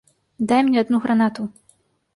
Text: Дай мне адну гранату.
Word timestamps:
Дай 0.51 0.61
мне 0.69 0.81
адну 0.85 1.03
гранату. 1.07 1.49